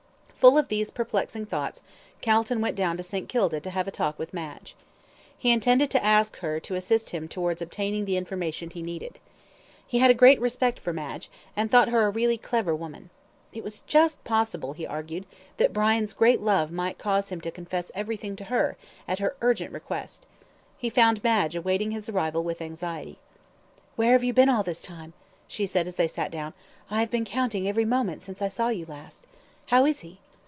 [0.41, 1.83] Full of these perplexing thoughts,
[2.21, 3.29] Calton went down to St.
[3.29, 4.75] Kilda to have a talk with Madge.
[5.37, 9.19] He intended to ask her to assist him towards obtaining the information he needed.
[9.85, 13.11] He had a great respect for Madge, and thought her a really clever woman.
[13.53, 15.27] It was just possible, he argued,
[15.57, 18.77] that Brian's great love might cause him to confess everything to her,
[19.07, 20.25] at her urgent request.
[20.75, 23.19] He found Madge awaiting his arrival with anxiety.
[23.95, 25.13] "Where have you been all this time?"
[25.47, 26.55] she said as they sat down;
[26.89, 29.23] "I have been counting every moment since I saw you last.
[29.67, 30.17] How is he?"